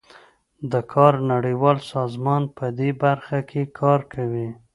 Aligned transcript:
د 0.71 0.73
کار 0.93 1.13
نړیوال 1.31 1.77
سازمان 1.93 2.43
پدې 2.57 2.89
برخه 3.03 3.39
کې 3.49 3.61
کار 3.79 3.99
کوي 4.13 4.49